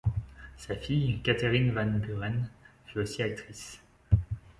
Sa 0.57 0.75
fille 0.77 1.19
Katherine 1.21 1.71
Van 1.73 1.85
Buren 1.99 2.49
fut 2.87 2.97
aussi 3.01 3.21
actrice. 3.21 3.79